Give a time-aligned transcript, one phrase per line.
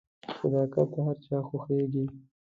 [0.39, 2.05] •صداقت د هر چا خوښیږي.